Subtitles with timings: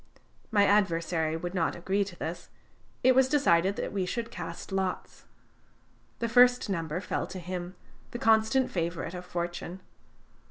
[0.49, 2.49] My adversary would not agree to this.
[3.03, 5.25] It was decided that we should cast lots.
[6.17, 7.75] The first number fell to him,
[8.09, 9.79] the constant favorite of fortune.